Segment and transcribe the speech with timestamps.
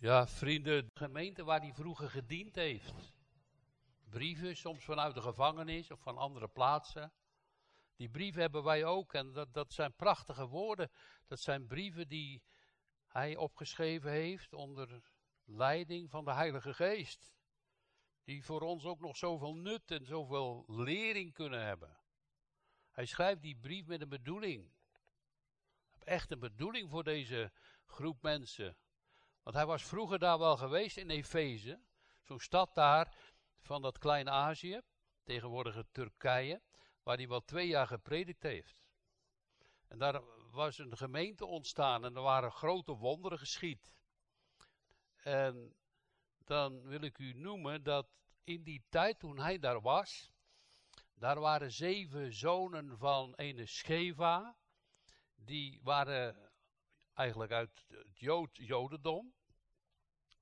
[0.00, 3.14] Ja, vrienden, de gemeente waar hij vroeger gediend heeft.
[4.08, 7.12] Brieven, soms vanuit de gevangenis of van andere plaatsen.
[7.96, 10.90] Die brieven hebben wij ook en dat, dat zijn prachtige woorden.
[11.26, 12.42] Dat zijn brieven die
[13.06, 15.02] hij opgeschreven heeft onder
[15.44, 17.34] leiding van de Heilige Geest.
[18.24, 21.98] Die voor ons ook nog zoveel nut en zoveel lering kunnen hebben.
[22.90, 24.72] Hij schrijft die brief met een bedoeling.
[25.98, 27.52] Echt een bedoeling voor deze
[27.84, 28.76] groep mensen.
[29.50, 31.80] Want hij was vroeger daar wel geweest in Efeze,
[32.22, 33.16] zo'n stad daar
[33.60, 34.80] van dat kleine Azië,
[35.24, 36.62] tegenwoordige Turkije,
[37.02, 38.88] waar hij wel twee jaar gepredikt heeft.
[39.88, 43.92] En daar was een gemeente ontstaan en er waren grote wonderen geschied.
[45.16, 45.74] En
[46.44, 48.08] dan wil ik u noemen dat
[48.44, 50.30] in die tijd toen hij daar was,
[51.14, 54.56] daar waren zeven zonen van ene Scheva,
[55.34, 56.50] die waren
[57.14, 59.38] eigenlijk uit het Jood, Jodendom.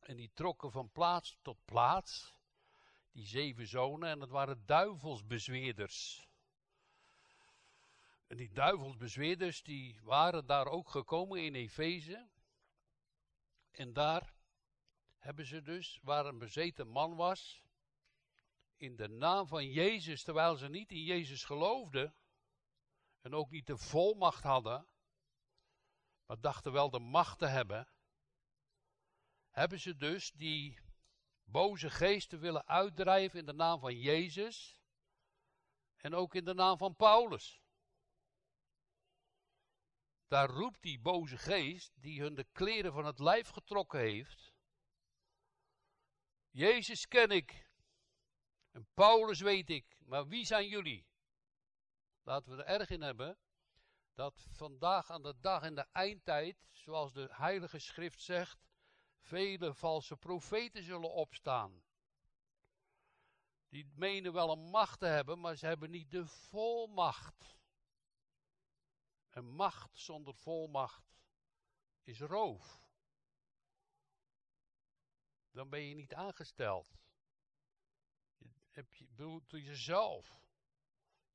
[0.08, 2.34] En die trokken van plaats tot plaats,
[3.10, 6.28] die zeven zonen, en het waren duivelsbezweerders.
[8.26, 12.28] En die duivelsbezweerders, die waren daar ook gekomen in Efeze.
[13.70, 14.34] En daar
[15.18, 17.62] hebben ze dus, waar een bezeten man was,
[18.76, 22.14] in de naam van Jezus, terwijl ze niet in Jezus geloofden,
[23.20, 24.88] en ook niet de volmacht hadden,
[26.26, 27.88] maar dachten wel de macht te hebben,
[29.58, 30.80] hebben ze dus die
[31.44, 34.80] boze geesten willen uitdrijven in de naam van Jezus
[35.96, 37.60] en ook in de naam van Paulus.
[40.26, 44.52] Daar roept die boze geest, die hun de kleren van het lijf getrokken heeft.
[46.50, 47.70] Jezus ken ik.
[48.70, 49.96] En Paulus weet ik.
[49.98, 51.06] Maar wie zijn jullie?
[52.22, 53.38] Laten we er erg in hebben
[54.14, 58.67] dat vandaag aan de dag in de eindtijd, zoals de Heilige Schrift zegt,
[59.28, 61.82] vele valse profeten zullen opstaan.
[63.68, 67.56] Die menen wel een macht te hebben, maar ze hebben niet de volmacht.
[69.30, 71.20] Een macht zonder volmacht
[72.02, 72.86] is roof.
[75.50, 76.98] Dan ben je niet aangesteld.
[78.36, 80.46] Je, je, bedoelt jezelf.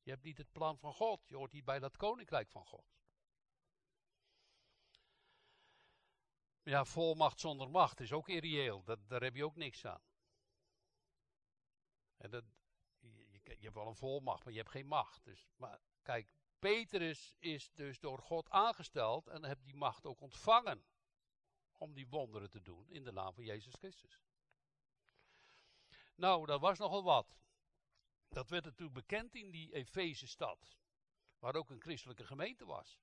[0.01, 1.28] Je hebt niet het plan van God.
[1.28, 3.03] Je hoort niet bij dat koninkrijk van God.
[6.63, 8.84] Ja, volmacht zonder macht is ook irreëel.
[8.84, 10.01] Dat, daar heb je ook niks aan.
[12.18, 12.44] En dat,
[13.00, 15.23] je, je, hebt wel een volmacht, maar je hebt geen macht.
[15.23, 16.28] Dus, maar kijk,
[16.59, 20.85] Petrus is dus door God aangesteld en heeft die macht ook ontvangen.
[21.78, 24.22] Om die wonderen te doen in de naam van Jezus Christus.
[26.16, 27.38] Nou, dat was nogal wat.
[28.28, 30.78] Dat werd natuurlijk bekend in die Efeze stad.
[31.40, 33.00] Waar ook een christelijke gemeente was.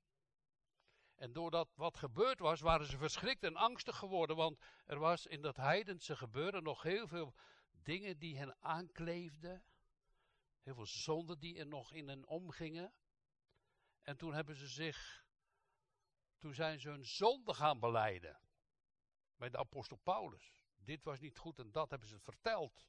[1.20, 4.36] En doordat wat gebeurd was, waren ze verschrikt en angstig geworden.
[4.36, 7.34] Want er was in dat heidense gebeuren nog heel veel
[7.70, 9.64] dingen die hen aankleefden.
[10.62, 12.92] Heel veel zonden die er nog in hen omgingen.
[14.02, 15.24] En toen hebben ze zich,
[16.38, 18.40] toen zijn ze hun zonde gaan beleiden.
[19.36, 20.62] Bij de apostel Paulus.
[20.76, 22.88] Dit was niet goed en dat hebben ze verteld.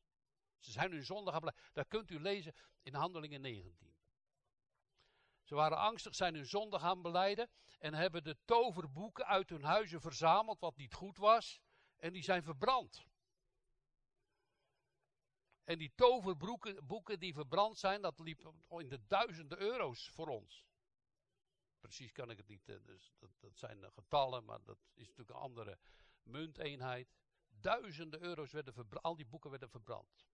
[0.58, 1.74] Ze zijn hun zonde gaan beleiden.
[1.74, 2.53] Dat kunt u lezen
[2.84, 3.91] in Handelingen 19.
[5.51, 10.01] Ze waren angstig, zijn hun zonde gaan beleiden en hebben de toverboeken uit hun huizen
[10.01, 11.62] verzameld, wat niet goed was,
[11.97, 13.06] en die zijn verbrand.
[15.63, 20.66] En die toverboeken boeken die verbrand zijn, dat liep in de duizenden euro's voor ons.
[21.79, 25.29] Precies kan ik het niet, eh, dus dat, dat zijn getallen, maar dat is natuurlijk
[25.29, 25.79] een andere
[26.23, 27.13] munteenheid.
[27.47, 30.25] Duizenden euro's werden verbrand, al die boeken werden verbrand.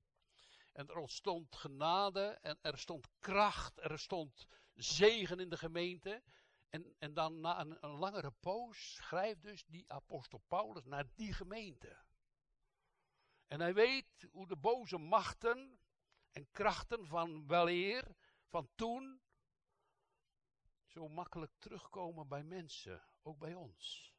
[0.74, 4.48] En er ontstond genade en er stond kracht, er stond
[4.78, 6.24] zegen in de gemeente.
[6.70, 12.06] En, en dan na een, langere poos schrijft dus die apostel Paulus naar die gemeente.
[13.48, 15.80] En hij weet hoe de boze machten
[16.32, 18.16] en krachten van weleer,
[18.48, 19.22] van toen,
[20.86, 24.16] zo makkelijk terugkomen bij mensen, ook bij ons.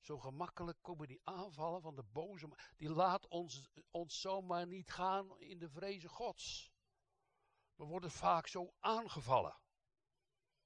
[0.00, 5.40] Zo gemakkelijk komen die aanvallen van de boze, die laat ons, ons zomaar niet gaan
[5.40, 6.75] in de vreze gods.
[7.76, 9.58] We worden vaak zo aangevallen.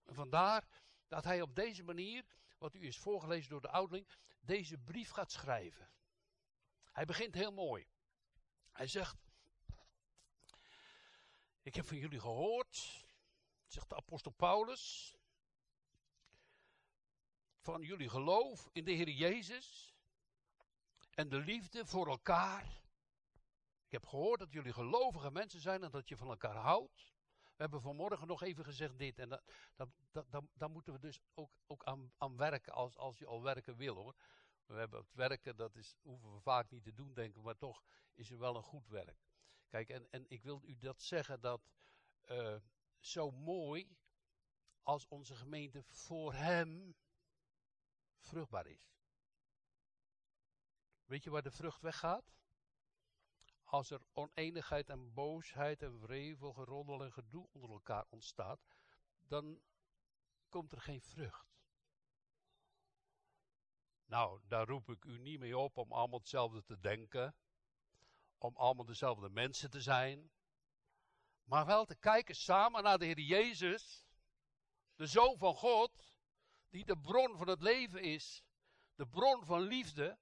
[0.04, 0.68] En vandaar
[1.08, 2.24] dat hij op deze manier,
[2.58, 4.08] wat u is voorgelezen door de ouderling,
[4.40, 5.92] deze brief gaat schrijven.
[6.92, 7.88] Hij begint heel mooi.
[8.72, 9.16] Hij zegt,
[11.62, 13.04] ik heb van jullie gehoord,
[13.66, 15.14] zegt de apostel Paulus,
[17.60, 19.94] van jullie geloof in de Heer Jezus
[21.10, 22.80] en de liefde voor elkaar
[23.90, 27.12] ik heb gehoord dat jullie gelovige mensen zijn en dat je van elkaar houdt.
[27.42, 29.18] We hebben vanmorgen nog even gezegd dit.
[29.18, 29.42] En dat,
[29.74, 29.88] dat,
[30.30, 33.76] dat, daar moeten we dus ook, ook aan, aan werken als, als je al werken
[33.76, 34.14] wil hoor.
[34.66, 37.82] We hebben het werken, dat is, hoeven we vaak niet te doen, denken maar toch
[38.14, 39.18] is er wel een goed werk.
[39.68, 41.70] Kijk, en, en ik wil u dat zeggen dat
[42.30, 42.56] uh,
[42.98, 43.96] zo mooi
[44.82, 46.94] als onze gemeente voor Hem
[48.18, 48.92] vruchtbaar is.
[51.04, 52.39] Weet je waar de vrucht weggaat?
[53.70, 58.60] Als er oneenigheid en boosheid en wrevel, geroddel en gedoe onder elkaar ontstaat,
[59.18, 59.60] dan
[60.48, 61.48] komt er geen vrucht.
[64.04, 67.34] Nou, daar roep ik u niet mee op om allemaal hetzelfde te denken,
[68.38, 70.30] om allemaal dezelfde mensen te zijn,
[71.44, 74.04] maar wel te kijken samen naar de Heer Jezus,
[74.94, 76.14] de Zoon van God,
[76.68, 78.44] die de bron van het leven is,
[78.94, 80.18] de bron van liefde,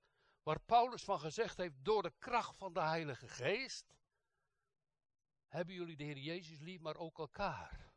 [0.49, 3.97] waar Paulus van gezegd heeft, door de kracht van de Heilige Geest,
[5.47, 7.93] hebben jullie de Heer Jezus lief, maar ook elkaar.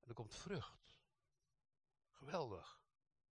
[0.00, 0.96] En er komt vrucht.
[2.10, 2.80] Geweldig.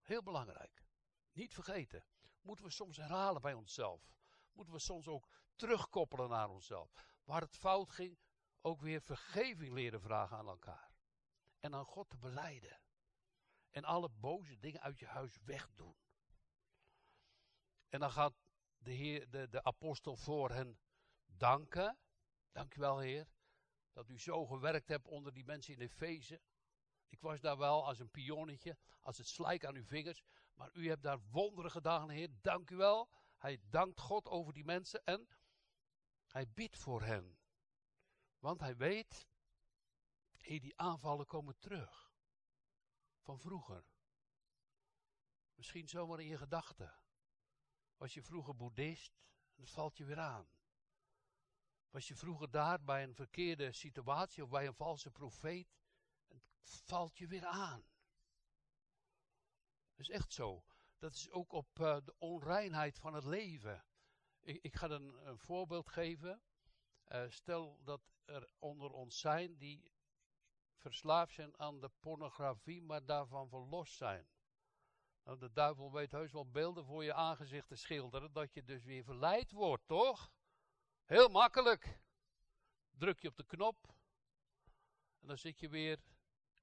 [0.01, 0.86] Heel belangrijk.
[1.31, 2.06] Niet vergeten.
[2.42, 4.16] Moeten we soms herhalen bij onszelf.
[4.51, 6.94] Moeten we soms ook terugkoppelen naar onszelf.
[7.24, 8.19] Waar het fout ging,
[8.62, 10.96] ook weer vergeving leren vragen aan elkaar.
[11.60, 12.81] En aan God te beleiden.
[13.69, 16.03] En alle boze dingen uit je huis wegdoen.
[17.94, 18.34] En dan gaat
[18.78, 20.80] de, heer, de, de apostel voor hen
[21.25, 21.98] danken.
[22.51, 23.28] Dank u wel, Heer,
[23.92, 26.42] dat u zo gewerkt hebt onder die mensen in Efeze.
[27.10, 30.24] Ik was daar wel als een pionnetje, als het slijk aan uw vingers.
[30.54, 32.30] Maar u hebt daar wonderen gedaan, Heer.
[32.42, 33.10] Dank u wel.
[33.38, 35.28] Hij dankt God over die mensen en
[36.28, 37.38] hij bidt voor hen.
[38.39, 39.28] Want hij weet,
[40.38, 42.13] die aanvallen komen terug.
[43.19, 43.86] Van vroeger.
[45.54, 47.03] Misschien zomaar in je gedachten.
[47.98, 49.19] Was je vroeger boeddhist,
[49.56, 50.48] dat valt je weer aan.
[51.90, 55.68] Was je vroeger daar bij een verkeerde situatie of bij een valse profeet,
[56.28, 56.42] het
[56.86, 57.86] valt je weer aan.
[59.90, 60.63] Dat is echt zo.
[60.98, 63.86] Dat is ook op uh, de onreinheid van het leven.
[64.39, 66.42] Ik, ik ga een, een, voorbeeld geven.
[67.07, 69.92] Uh, stel dat er onder ons zijn die
[70.75, 74.28] verslaafd zijn aan de pornografie, maar daarvan verlost zijn.
[75.24, 78.84] Nou, de duivel weet heus wel beelden voor je aangezicht te schilderen, dat je dus
[78.84, 80.31] weer verleid wordt, toch?
[81.06, 82.02] Heel makkelijk.
[82.92, 83.94] Druk je op de knop
[85.24, 86.04] en dan zit je weer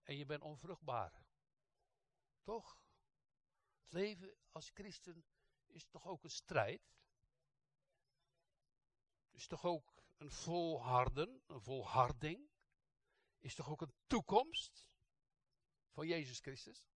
[0.02, 1.24] en je bent onvruchtbaar.
[2.42, 2.82] Toch?
[3.82, 5.24] Het leven als christen
[5.66, 6.94] is toch ook een strijd?
[9.30, 12.50] Is toch ook een volharden, een volharding?
[13.38, 14.88] Is toch ook een toekomst
[15.90, 16.89] van Jezus Christus?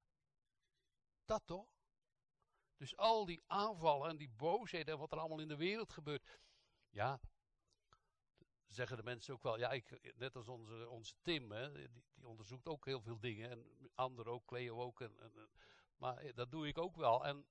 [1.26, 1.68] Dat toch?
[2.78, 6.40] Dus al die aanvallen en die boosheden en wat er allemaal in de wereld gebeurt.
[6.90, 7.20] Ja,
[8.68, 9.58] zeggen de mensen ook wel.
[9.58, 13.50] Ja, ik, net als onze, onze Tim, hè, die, die, onderzoekt ook heel veel dingen.
[13.50, 15.02] En anderen ook, Cleo ook.
[15.02, 15.50] En, en,
[15.96, 17.26] maar dat doe ik ook wel.
[17.26, 17.46] En,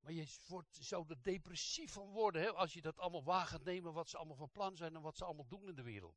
[0.00, 3.64] maar je wordt, zou er depressief van worden hè, als je dat allemaal waar gaat
[3.64, 3.92] nemen.
[3.92, 6.16] Wat ze allemaal van plan zijn en wat ze allemaal doen in de wereld.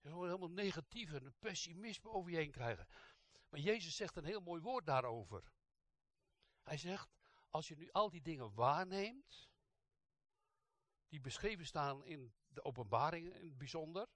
[0.00, 2.86] Je zou helemaal negatief en pessimisme over je heen krijgen.
[3.48, 5.52] Maar Jezus zegt een heel mooi woord daarover.
[6.64, 7.16] Hij zegt,
[7.50, 9.48] als je nu al die dingen waarneemt,
[11.08, 14.06] die beschreven staan in de openbaringen in het bijzonder,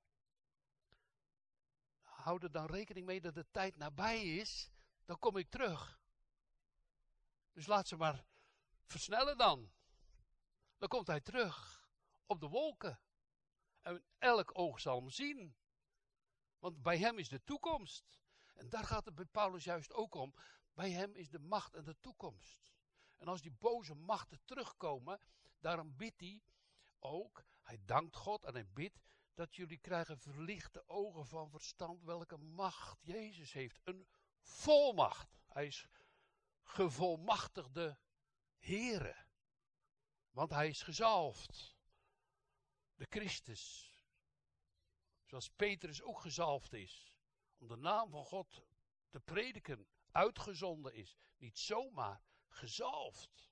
[2.01, 4.71] houd er dan rekening mee dat de tijd nabij is,
[5.05, 6.01] dan kom ik terug.
[7.53, 8.25] Dus laat ze maar
[8.85, 9.71] versnellen dan.
[10.79, 11.89] Dan komt hij terug
[12.27, 13.01] op de wolken.
[13.81, 15.57] En elk oog zal hem zien.
[16.59, 18.21] Want bij hem is de toekomst.
[18.55, 20.35] En daar gaat het bij Paulus juist ook om.
[20.79, 22.73] Bij hem is de macht en de toekomst.
[23.17, 25.21] En als die boze machten terugkomen,
[25.61, 26.43] daarom bidt hij
[26.99, 29.01] ook, hij dankt God en hij bidt
[29.35, 33.81] dat jullie krijgen verlichte ogen van verstand welke macht Jezus heeft.
[33.85, 34.09] Een
[34.41, 35.41] volmacht.
[35.47, 35.89] Hij is
[36.63, 37.99] gevolmachtigde
[38.59, 39.27] Here.
[40.31, 41.77] Want hij is gezalfd.
[42.95, 43.95] De Christus.
[45.25, 47.15] Zoals Petrus ook gezalfd is.
[47.57, 48.63] Om de naam van God
[49.09, 51.17] te prediken uitgezonden is.
[51.37, 53.51] Niet zomaar gezalfd.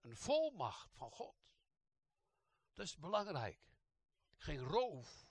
[0.00, 1.56] Een volmacht van God.
[2.74, 3.70] Dat is belangrijk.
[4.36, 5.26] Geen roof.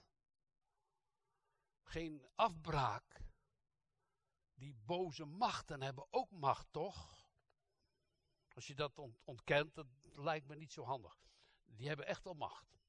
[1.82, 3.26] Geen afbraak.
[4.54, 7.30] Die boze machten hebben ook macht, toch?
[8.54, 11.20] Als je dat ontkent, dat lijkt me niet zo handig.
[11.66, 12.80] Die hebben echt wel macht.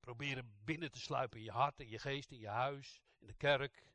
[0.00, 3.34] Proberen binnen te sluipen in je hart, in je geest, in je huis, in de
[3.34, 3.93] kerk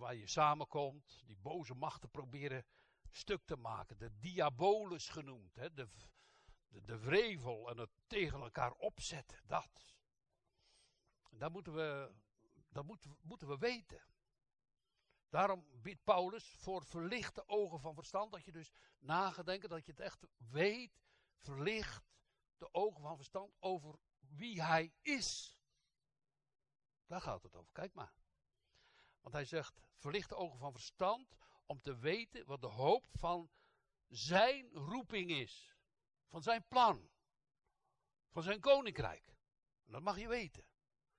[0.00, 2.64] waar je samenkomt, die boze machten proberen
[3.10, 3.98] stuk te maken.
[3.98, 5.72] De diabolus genoemd, hè?
[5.74, 5.88] De,
[6.68, 9.94] de, de wrevel en het tegen elkaar opzetten, dat.
[11.30, 12.12] Dat moeten we,
[12.68, 12.84] dat
[13.22, 14.02] moeten, we weten.
[15.28, 18.32] Daarom bidt Paulus voor verlichte ogen van verstand.
[18.32, 21.00] Dat je dus nagedenken, dat je het echt weet,
[21.36, 22.04] verlicht
[22.56, 25.60] de ogen van verstand over wie hij is.
[27.06, 27.72] Daar gaat het over.
[27.72, 28.19] Kijk maar.
[29.20, 31.36] Want hij zegt, verlicht de ogen van verstand
[31.66, 33.50] om te weten wat de hoop van
[34.08, 35.76] zijn roeping is.
[36.26, 37.10] Van zijn plan.
[38.30, 39.26] Van zijn koninkrijk.
[39.84, 40.64] En dat mag je weten.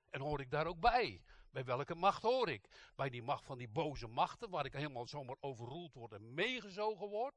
[0.09, 1.23] En hoor ik daar ook bij.
[1.51, 2.91] Bij welke macht hoor ik?
[2.95, 7.07] Bij die macht van die boze machten, waar ik helemaal zomaar overroeld word en meegezogen
[7.07, 7.35] word?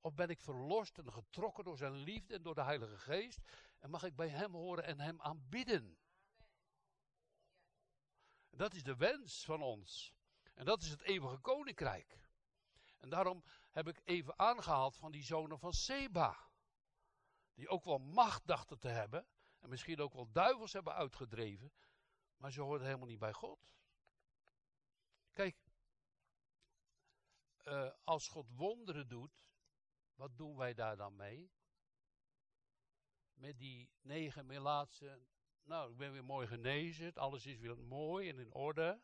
[0.00, 3.40] Of ben ik verlost en getrokken door zijn liefde en door de Heilige Geest?
[3.78, 5.98] En mag ik bij hem horen en hem aanbidden?
[8.56, 10.14] Dat is de wens van ons.
[10.54, 12.18] En dat is het eeuwige koninkrijk.
[12.98, 16.48] En daarom heb ik even aangehaald van die zonen van Seba.
[17.54, 19.26] Die ook wel macht dachten te hebben.
[19.60, 21.72] En misschien ook wel duivels hebben uitgedreven.
[22.36, 23.74] Maar ze hoorden helemaal niet bij God.
[25.32, 25.56] Kijk,
[27.62, 29.46] uh, als God wonderen doet,
[30.14, 31.52] wat doen wij daar dan mee?
[33.32, 35.26] Met die negen melaatse,
[35.64, 39.02] nou, ik ben weer mooi genezen, alles is weer mooi en in orde.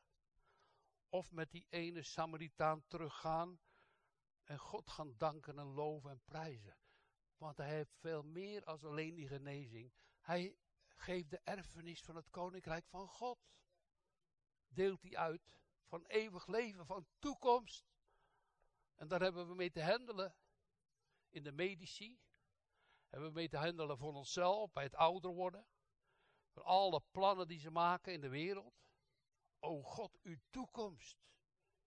[1.09, 3.61] Of met die ene Samaritaan teruggaan
[4.45, 6.77] en God gaan danken en loven en prijzen.
[7.37, 9.93] Want hij heeft veel meer als alleen die genezing.
[10.21, 10.57] Hij
[10.97, 13.39] geeft de erfenis van het koninkrijk van God.
[14.69, 15.53] Deelt hij uit
[15.87, 17.85] van eeuwig leven, van toekomst.
[18.95, 20.35] En daar hebben we mee te handelen.
[21.29, 22.21] In de medici.
[23.09, 25.67] Hebben we mee te handelen voor onszelf, bij het ouder worden.
[26.51, 28.75] Voor alle plannen die ze maken in de wereld.
[29.59, 31.17] O God, uw toekomst.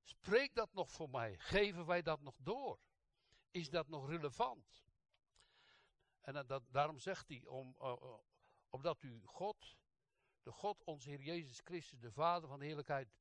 [0.02, 1.38] Spreek dat nog voor mij.
[1.38, 2.80] Geven wij dat nog door?
[3.52, 4.84] Is dat nog relevant?
[6.22, 8.14] En dat, daarom zegt hij, om, uh, uh,
[8.70, 9.78] opdat u God,
[10.42, 13.14] de God, onze Heer Jezus Christus, de Vader van de heerlijkheid,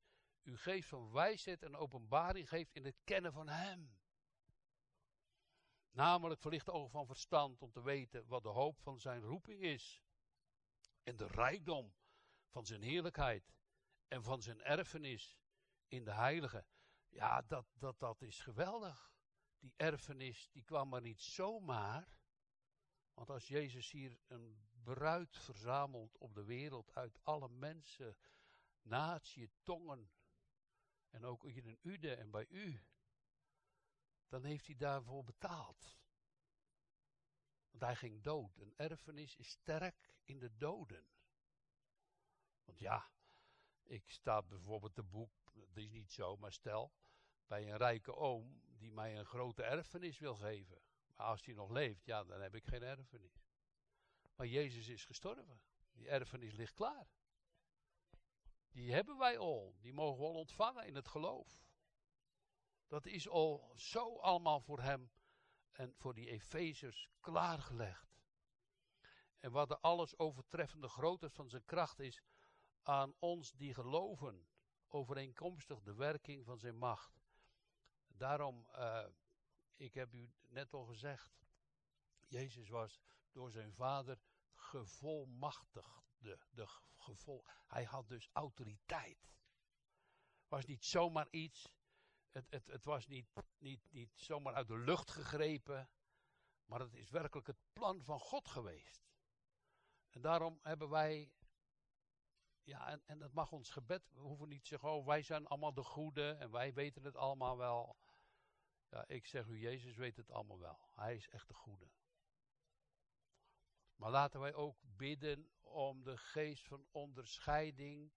[0.43, 3.97] u geeft van wijsheid en openbaring geeft in het kennen van Hem.
[5.91, 10.02] Namelijk verlichte ogen van verstand om te weten wat de hoop van zijn roeping is.
[11.03, 11.93] En de rijkdom
[12.49, 13.53] van zijn heerlijkheid
[14.07, 15.37] en van zijn erfenis
[15.87, 16.65] in de heilige.
[17.09, 19.13] Ja, dat, dat, dat is geweldig.
[19.59, 22.17] Die erfenis, die kwam maar niet zomaar.
[23.13, 28.17] Want als Jezus hier een bruid verzamelt op de wereld uit alle mensen,
[28.81, 30.11] natie, tongen,
[31.09, 32.83] en ook in een ude en bij u,
[34.27, 36.02] dan heeft hij daarvoor betaald.
[37.73, 38.57] Want hij ging dood.
[38.57, 41.05] Een erfenis is sterk in de doden.
[42.65, 43.09] Want ja,
[43.83, 46.93] ik sta bijvoorbeeld de boek, dat is niet zo, maar stel,
[47.47, 50.81] bij een rijke oom die mij een grote erfenis wil geven.
[51.15, 53.43] Maar als hij nog leeft, ja, dan heb ik geen erfenis.
[54.35, 55.61] Maar Jezus is gestorven.
[55.91, 57.07] Die erfenis ligt klaar.
[58.71, 59.75] Die hebben wij al.
[59.79, 61.65] Die mogen we al ontvangen in het geloof.
[62.87, 65.11] Dat is al zo allemaal voor hem
[65.73, 68.17] en voor die Efezers klaargelegd.
[69.39, 72.21] En wat de alles overtreffende grootte van zijn kracht is
[72.81, 74.47] aan ons die geloven,
[74.87, 77.21] overeenkomstig de werking van zijn macht.
[78.07, 79.05] Daarom, uh,
[79.75, 81.43] ik heb u net al gezegd,
[82.27, 83.01] Jezus was
[83.31, 84.19] door zijn vader
[84.53, 86.39] gevolmachtigde.
[86.49, 86.67] De
[87.67, 89.31] hij had dus autoriteit.
[90.47, 91.71] Was niet zomaar iets.
[92.33, 95.89] Het, het, het was niet, niet, niet zomaar uit de lucht gegrepen.
[96.65, 99.07] Maar het is werkelijk het plan van God geweest.
[100.09, 101.31] En daarom hebben wij.
[102.63, 104.09] Ja, en, dat mag ons gebed.
[104.13, 107.15] We hoeven niet te zeggen, oh, wij zijn allemaal de goede en wij weten het
[107.15, 107.97] allemaal wel.
[108.89, 110.89] Ja, ik zeg u, Jezus weet het allemaal wel.
[110.93, 111.91] Hij is echt de goede.
[113.95, 118.13] Maar laten wij ook bidden om de geest van onderscheiding,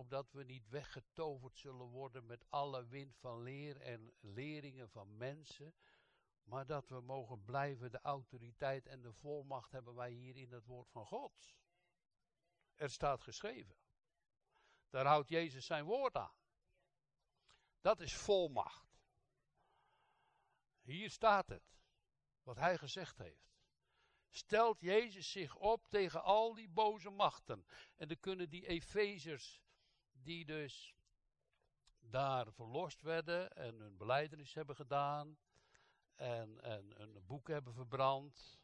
[0.00, 5.74] opdat we niet weggetoverd zullen worden met alle wind van leer en leringen van mensen,
[6.42, 10.64] maar dat we mogen blijven, de autoriteit en de volmacht hebben wij hier in het
[10.64, 11.54] woord van God.
[12.74, 13.76] Er staat geschreven.
[14.90, 16.36] Daar houdt Jezus zijn woord aan.
[17.80, 19.00] Dat is volmacht.
[20.80, 21.80] Hier staat het,
[22.42, 23.50] wat hij gezegd heeft
[24.30, 27.66] stelt Jezus zich op tegen al die boze machten.
[27.96, 29.60] En dan kunnen die Efezers,
[30.22, 30.94] die dus
[32.00, 35.38] daar verlost werden en hun beleidenis hebben gedaan,
[36.14, 38.60] en, en een boek hebben verbrand,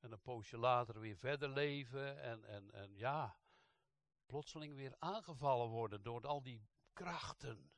[0.00, 3.38] en een poosje later weer verder leven, en, en, en ja,
[4.26, 7.70] plotseling weer aangevallen worden door al die krachten.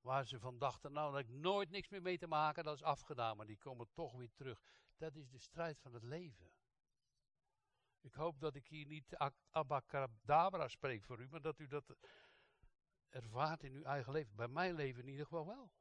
[0.00, 2.82] Waar ze van dachten, nou, dat ik nooit niks meer mee te maken, dat is
[2.82, 4.60] afgedaan, maar die komen toch weer terug.
[4.96, 6.50] Dat is de strijd van het leven.
[8.04, 9.16] Ik hoop dat ik hier niet
[9.50, 11.96] abacadabra spreek voor u, maar dat u dat
[13.08, 14.36] ervaart in uw eigen leven.
[14.36, 15.72] Bij mijn leven in ieder geval wel.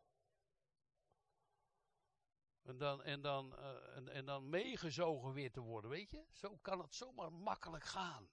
[2.62, 6.26] En dan, en, dan, uh, en, en dan meegezogen weer te worden, weet je?
[6.32, 8.30] Zo kan het zomaar makkelijk gaan.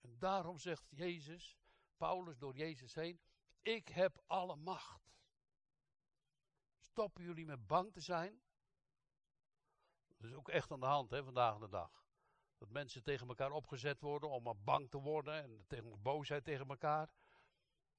[0.00, 1.58] En daarom zegt Jezus,
[1.96, 3.20] Paulus door Jezus heen,
[3.62, 5.14] ik heb alle macht.
[6.78, 8.42] Stoppen jullie met bang te zijn?
[10.06, 12.01] Dat is ook echt aan de hand, hè, vandaag de dag.
[12.62, 16.68] Dat mensen tegen elkaar opgezet worden om maar bang te worden en tegen boosheid tegen
[16.68, 17.10] elkaar.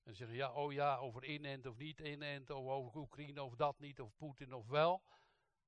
[0.04, 3.80] En zeggen, ja, oh ja, over inent of niet inent, of over Oekraïne of dat
[3.80, 5.04] niet, of Poetin of wel.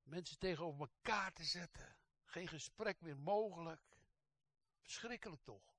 [0.04, 1.96] Mensen tegenover elkaar te zetten.
[2.24, 3.82] Geen gesprek meer mogelijk.
[4.80, 5.76] Verschrikkelijk toch?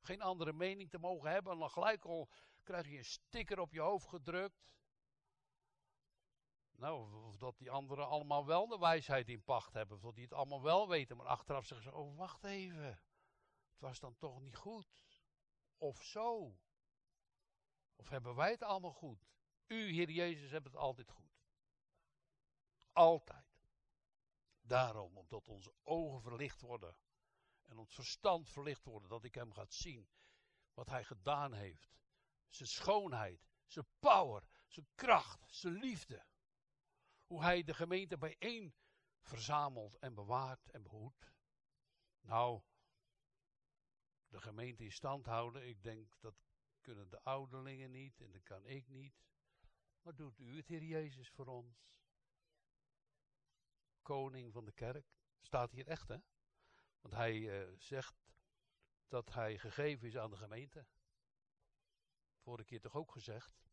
[0.00, 2.28] Geen andere mening te mogen hebben en dan gelijk al
[2.62, 4.66] krijg je een sticker op je hoofd gedrukt.
[6.76, 10.24] Nou, of dat die anderen allemaal wel de wijsheid in pacht hebben, of dat die
[10.24, 14.40] het allemaal wel weten, maar achteraf zeggen ze, oh wacht even, het was dan toch
[14.40, 15.04] niet goed.
[15.78, 16.58] Of zo.
[17.96, 19.28] Of hebben wij het allemaal goed?
[19.66, 21.44] U, Heer Jezus, hebt het altijd goed.
[22.92, 23.68] Altijd.
[24.60, 26.96] Daarom, omdat onze ogen verlicht worden
[27.62, 30.08] en ons verstand verlicht worden, dat ik Hem gaat zien,
[30.74, 31.98] wat Hij gedaan heeft.
[32.48, 36.24] Zijn schoonheid, zijn power, zijn kracht, zijn liefde.
[37.26, 38.74] Hoe Hij de gemeente bijeen
[39.20, 41.32] verzamelt en bewaart en behoedt.
[42.20, 42.62] Nou,
[44.28, 46.34] de gemeente in stand houden, ik denk dat
[46.80, 49.14] kunnen de ouderlingen niet en dat kan ik niet.
[50.02, 51.94] Maar doet u het, Heer Jezus, voor ons?
[54.02, 55.06] Koning van de kerk.
[55.40, 56.18] Staat hier echt, hè?
[57.00, 58.16] Want hij uh, zegt
[59.08, 60.86] dat hij gegeven is aan de gemeente.
[62.38, 63.64] Vorige keer toch ook gezegd.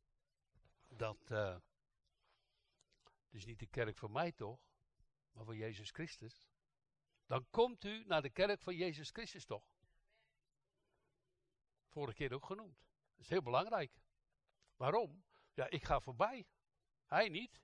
[0.87, 1.57] Dat uh,
[3.33, 4.59] is niet de kerk van mij toch,
[5.31, 6.47] maar van Jezus Christus.
[7.25, 9.65] Dan komt u naar de kerk van Jezus Christus toch.
[11.87, 12.77] Vorige keer ook genoemd.
[13.11, 14.01] Dat is heel belangrijk.
[14.75, 15.23] Waarom?
[15.53, 16.45] Ja, ik ga voorbij.
[17.05, 17.61] Hij niet.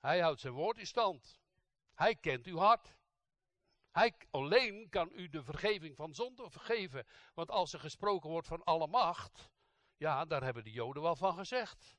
[0.00, 1.40] Hij houdt zijn woord in stand.
[1.94, 2.96] Hij kent uw hart.
[3.90, 7.06] Hij alleen kan u de vergeving van zonde vergeven.
[7.34, 9.50] Want als er gesproken wordt van alle macht,
[9.96, 11.96] ja, daar hebben de Joden wel van gezegd.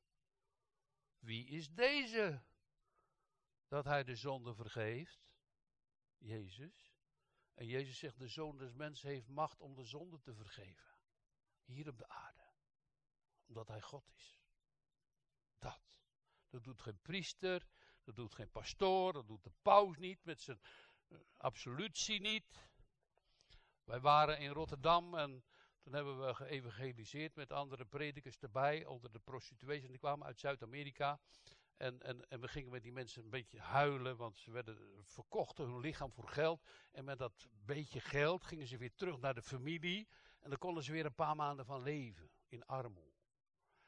[1.26, 2.44] Wie is deze?
[3.68, 5.20] Dat hij de zonde vergeeft?
[6.18, 6.94] Jezus.
[7.54, 10.96] En Jezus zegt, de Zoon des Mensen heeft macht om de zonde te vergeven
[11.66, 12.44] hier op de aarde.
[13.48, 14.40] Omdat hij God is.
[15.58, 16.00] Dat.
[16.50, 17.68] Dat doet geen priester,
[18.04, 20.60] dat doet geen pastoor, dat doet de paus niet met zijn
[21.08, 22.70] uh, absolutie niet.
[23.84, 25.46] Wij waren in Rotterdam en
[25.86, 29.84] toen hebben we geëvangeliseerd met andere predikers erbij, onder de prostituees.
[29.84, 31.20] En die kwamen uit Zuid-Amerika.
[31.78, 35.66] En, en, en we gingen met die mensen een beetje huilen, want ze werden verkochten
[35.66, 36.68] hun lichaam voor geld.
[36.92, 40.08] En met dat beetje geld gingen ze weer terug naar de familie.
[40.40, 43.14] En dan konden ze weer een paar maanden van leven in armoede.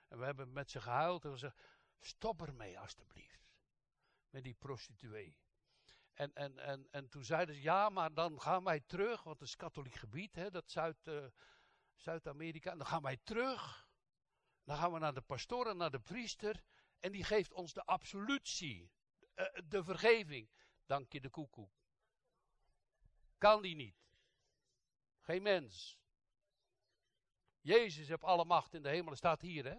[0.08, 1.62] En we hebben met ze gehuild en gezegd:
[2.00, 3.52] stop ermee alstublieft.
[4.30, 5.38] Met die prostituee.
[6.14, 9.48] En, en, en, en toen zeiden ze: ja, maar dan gaan wij terug, want het
[9.48, 11.26] is katholiek gebied, hè, dat Zuid, uh,
[11.98, 12.72] Zuid-Amerika.
[12.72, 13.90] En dan gaan wij terug.
[14.64, 16.64] Dan gaan we naar de pastoor en naar de priester.
[17.00, 18.92] En die geeft ons de absolutie,
[19.36, 20.50] uh, de vergeving.
[20.86, 21.72] Dank je de koekoek.
[23.38, 23.96] Kan die niet.
[25.20, 26.00] Geen mens.
[27.62, 29.16] Jezus heeft alle macht in de hemel.
[29.16, 29.78] Staat hier, hè?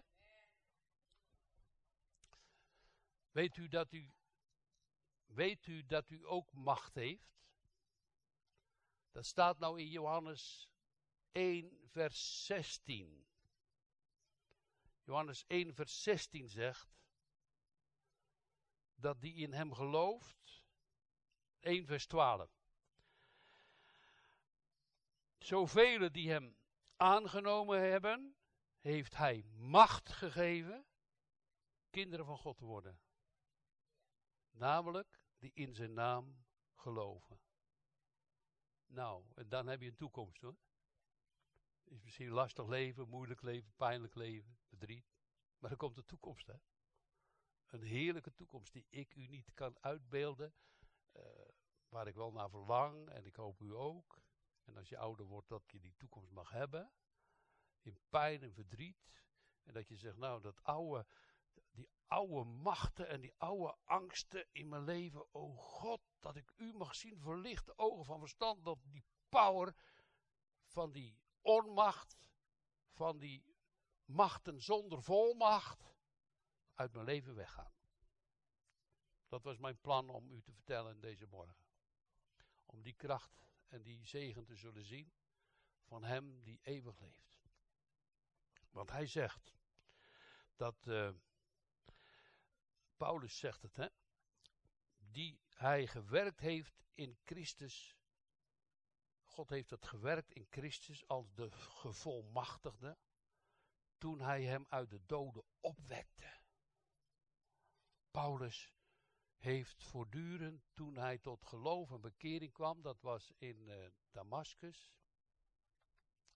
[3.30, 4.12] Weet u dat u,
[5.26, 7.38] weet u dat u ook macht heeft?
[9.10, 10.70] Dat staat nou in Johannes
[11.38, 13.26] 1, vers 16.
[15.04, 16.98] Johannes 1, vers 16 zegt
[18.94, 20.64] dat die in hem gelooft.
[21.60, 22.50] 1, vers 12.
[25.38, 26.56] Zoveel die hem
[26.96, 28.36] aangenomen hebben,
[28.78, 30.86] heeft hij macht gegeven
[31.90, 33.00] kinderen van God te worden.
[34.50, 37.40] Namelijk die in zijn naam geloven.
[38.86, 40.56] Nou, en dan heb je een toekomst hoor.
[41.88, 45.06] Is misschien lastig leven, moeilijk leven, pijnlijk leven, verdriet.
[45.58, 46.54] Maar er komt een toekomst hè.
[47.66, 50.54] Een heerlijke toekomst die ik u niet kan uitbeelden.
[51.16, 51.22] Uh,
[51.88, 54.22] waar ik wel naar verlang en ik hoop u ook.
[54.64, 56.92] En als je ouder wordt, dat je die toekomst mag hebben.
[57.80, 59.10] In pijn en verdriet.
[59.62, 61.06] En dat je zegt, nou, dat oude,
[61.70, 65.34] die oude machten en die oude angsten in mijn leven.
[65.34, 68.64] Oh God, dat ik u mag zien verlichte ogen van verstand.
[68.64, 69.74] Dat die power
[70.66, 71.18] van die
[71.48, 72.30] onmacht,
[72.92, 73.44] van die
[74.04, 75.94] machten zonder volmacht,
[76.74, 77.72] uit mijn leven weggaan.
[79.28, 81.66] Dat was mijn plan om u te vertellen deze morgen.
[82.66, 85.12] Om die kracht en die zegen te zullen zien
[85.82, 87.38] van Hem die eeuwig leeft.
[88.70, 89.56] Want hij zegt
[90.56, 91.10] dat, uh,
[92.96, 93.88] Paulus zegt het, hè,
[94.96, 97.97] die hij gewerkt heeft in Christus.
[99.38, 102.98] God heeft het gewerkt in Christus als de gevolmachtigde
[103.98, 106.40] toen hij hem uit de doden opwekte.
[108.10, 108.74] Paulus
[109.36, 114.92] heeft voortdurend, toen hij tot geloof en bekering kwam, dat was in uh, Damascus,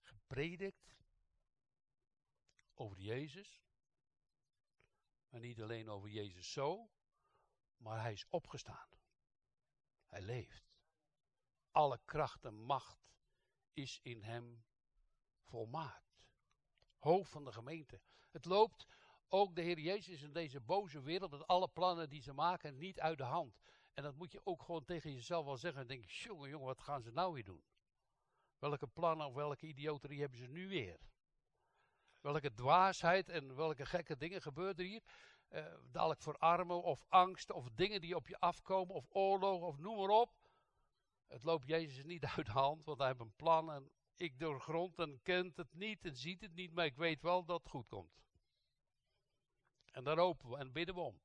[0.01, 0.97] gepredikt
[2.73, 3.63] over Jezus.
[5.29, 6.89] Maar niet alleen over Jezus zo,
[7.77, 8.89] maar hij is opgestaan.
[10.05, 10.72] Hij leeft.
[11.73, 13.11] Alle kracht en macht
[13.73, 14.63] is in hem
[15.41, 16.25] volmaakt.
[16.97, 18.01] Hoofd van de gemeente.
[18.31, 18.87] Het loopt
[19.27, 22.99] ook de Heer Jezus in deze boze wereld met alle plannen die ze maken niet
[22.99, 23.59] uit de hand.
[23.93, 25.81] En dat moet je ook gewoon tegen jezelf wel zeggen.
[25.81, 27.63] En denk je, jongen, jongen, wat gaan ze nou weer doen?
[28.59, 30.99] Welke plannen of welke idioterie hebben ze nu weer?
[32.21, 35.03] Welke dwaasheid en welke gekke dingen gebeuren er hier?
[35.49, 39.77] Uh, dadelijk voor armen of angst of dingen die op je afkomen of oorlog of
[39.77, 40.42] noem maar op.
[41.33, 44.99] Het loopt Jezus niet uit de hand, want hij heeft een plan en ik doorgrond
[44.99, 47.87] en kent het niet en ziet het niet, maar ik weet wel dat het goed
[47.87, 48.23] komt.
[49.91, 51.21] En daar hopen we en bidden we om.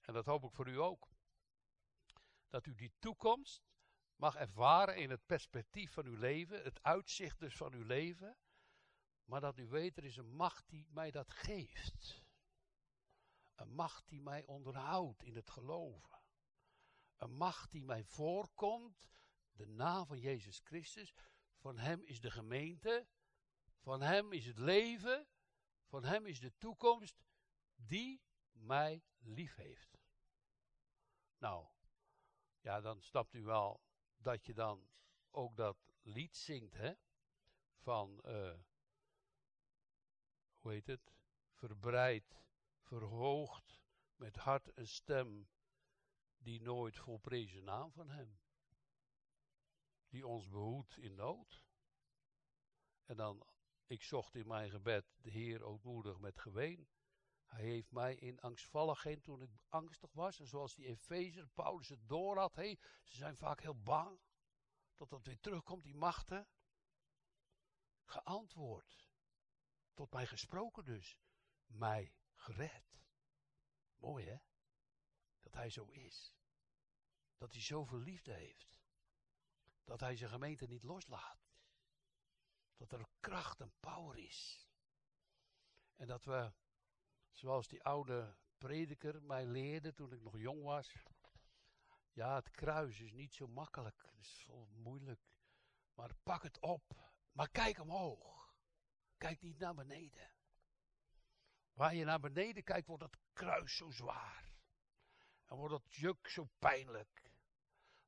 [0.00, 1.08] En dat hoop ik voor u ook.
[2.48, 3.62] Dat u die toekomst
[4.16, 8.36] mag ervaren in het perspectief van uw leven, het uitzicht dus van uw leven.
[9.24, 12.22] Maar dat u weet, er is een macht die mij dat geeft.
[13.54, 16.19] Een macht die mij onderhoudt in het geloven.
[17.20, 19.10] Een macht die mij voorkomt,
[19.52, 21.14] de naam van Jezus Christus.
[21.56, 23.06] Van Hem is de gemeente,
[23.80, 25.26] van Hem is het leven,
[25.86, 27.22] van Hem is de toekomst,
[27.74, 29.98] die mij lief heeft.
[31.38, 31.66] Nou,
[32.60, 33.82] ja, dan snapt u wel
[34.16, 34.88] dat je dan
[35.30, 36.92] ook dat lied zingt, hè?
[37.76, 38.58] Van, uh,
[40.58, 41.14] hoe heet het?
[41.50, 42.36] Verbreid,
[42.78, 43.80] verhoogd,
[44.16, 45.48] met hart en stem,
[46.42, 48.40] die nooit volprezen naam van hem.
[50.08, 51.64] Die ons behoedt in nood.
[53.04, 53.46] En dan,
[53.86, 56.88] ik zocht in mijn gebed de Heer ootmoedig met geween.
[57.44, 60.40] Hij heeft mij in angstvalligheid toen ik angstig was.
[60.40, 62.54] En zoals die Efezer, Paulus het door had.
[62.54, 64.20] Hey, ze zijn vaak heel bang.
[64.96, 66.48] Dat dat weer terugkomt, die machten.
[68.04, 69.08] Geantwoord.
[69.94, 71.18] Tot mij gesproken dus.
[71.66, 73.02] Mij gered.
[73.96, 74.36] Mooi hè?
[75.40, 76.34] Dat hij zo is.
[77.36, 78.80] Dat hij zoveel liefde heeft.
[79.84, 81.48] Dat hij zijn gemeente niet loslaat.
[82.76, 84.68] Dat er kracht en power is.
[85.96, 86.52] En dat we
[87.30, 90.92] Zoals die oude prediker mij leerde toen ik nog jong was.
[92.12, 94.02] Ja, het kruis is niet zo makkelijk.
[94.02, 95.20] Het is zo moeilijk.
[95.94, 96.82] Maar pak het op.
[97.32, 98.54] Maar kijk omhoog.
[99.16, 100.30] Kijk niet naar beneden.
[101.72, 104.49] Waar je naar beneden kijkt, wordt het kruis zo zwaar.
[105.50, 107.30] En wordt het juk zo pijnlijk.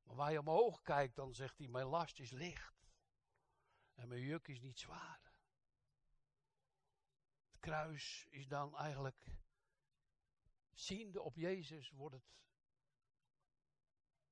[0.03, 2.93] Maar waar je omhoog kijkt, dan zegt hij: Mijn last is licht.
[3.95, 5.33] En mijn juk is niet zwaar
[7.63, 9.27] kruis is dan eigenlijk,
[10.73, 12.35] ziende op Jezus, wordt het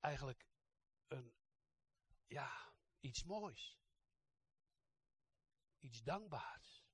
[0.01, 0.47] eigenlijk
[1.09, 1.35] een,
[2.27, 3.79] ja, iets moois.
[5.79, 6.85] Iets dankbaars.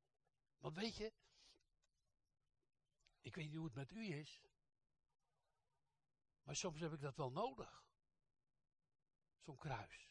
[0.59, 1.13] Want weet je,
[3.21, 4.41] ik weet niet hoe het met u is,
[6.47, 7.85] maar soms heb ik dat wel nodig.
[9.39, 10.11] Zo'n kruis.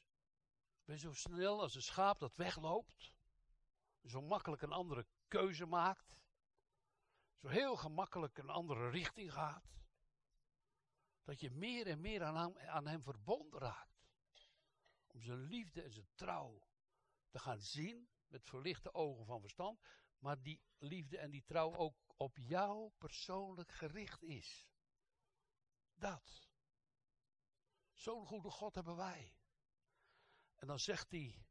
[0.83, 3.13] Ben zo snel als een schaap dat wegloopt,
[4.03, 6.17] zo makkelijk een andere keuze maakt,
[7.35, 9.75] zo heel gemakkelijk een andere richting gaat,
[11.23, 14.09] dat je meer en meer aan hem, aan hem verbonden raakt.
[15.07, 16.67] Om zijn liefde en zijn trouw
[17.29, 19.79] te gaan zien met verlichte ogen van verstand,
[20.17, 24.74] maar die liefde en die trouw ook op jou persoonlijk gericht is.
[25.95, 26.49] Dat.
[27.91, 29.35] Zo'n goede God hebben wij.
[30.55, 31.45] En dan zegt hij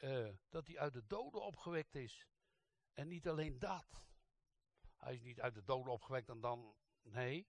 [0.00, 2.26] uh, dat hij uit de doden opgewekt is.
[2.92, 4.08] En niet alleen dat.
[4.96, 6.76] Hij is niet uit de doden opgewekt en dan.
[7.02, 7.48] Nee.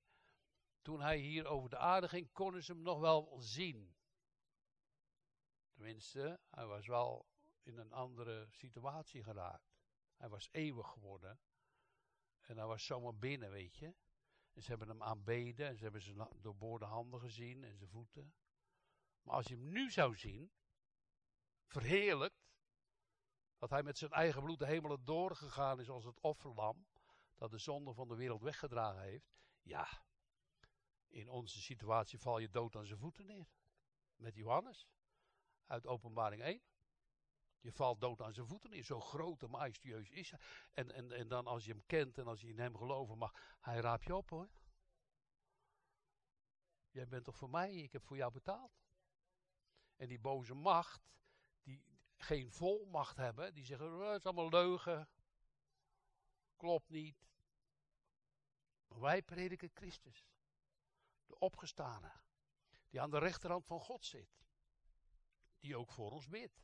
[0.81, 3.95] Toen hij hier over de aarde ging, konden ze hem nog wel zien.
[5.69, 7.27] Tenminste, hij was wel
[7.61, 9.79] in een andere situatie geraakt.
[10.15, 11.39] Hij was eeuwig geworden.
[12.41, 13.95] En hij was zomaar binnen, weet je.
[14.53, 18.33] En ze hebben hem aanbeden en ze hebben zijn doorboorde handen gezien en zijn voeten.
[19.21, 20.51] Maar als je hem nu zou zien,
[21.65, 22.49] verheerlijkt,
[23.57, 26.87] dat hij met zijn eigen bloed de hemelen doorgegaan is als het offerlam,
[27.35, 29.31] dat de zonde van de wereld weggedragen heeft.
[29.61, 30.03] Ja,
[31.07, 33.47] in onze situatie val je dood aan zijn voeten neer.
[34.15, 34.87] Met Johannes
[35.65, 36.61] uit Openbaring 1.
[37.61, 38.83] Je valt dood aan zijn voeten neer.
[38.83, 40.39] Zo groot en majestueus is hij.
[40.71, 43.57] En, en, en dan als je hem kent en als je in hem geloven mag,
[43.59, 44.49] hij raapt je op hoor.
[46.91, 48.81] Jij bent toch voor mij, ik heb voor jou betaald.
[49.95, 51.11] En die boze macht,
[51.61, 51.83] die
[52.15, 55.09] geen volmacht hebben, die zeggen, oh, het is allemaal leugen.
[56.55, 57.29] Klopt niet.
[58.87, 60.27] Maar wij prediken Christus.
[61.25, 62.11] De opgestane.
[62.89, 64.39] Die aan de rechterhand van God zit.
[65.59, 66.63] Die ook voor ons bidt.